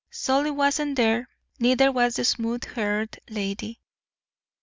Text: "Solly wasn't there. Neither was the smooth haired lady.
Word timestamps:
"Solly 0.09 0.49
wasn't 0.49 0.95
there. 0.95 1.29
Neither 1.59 1.91
was 1.91 2.15
the 2.15 2.25
smooth 2.25 2.63
haired 2.63 3.19
lady. 3.29 3.79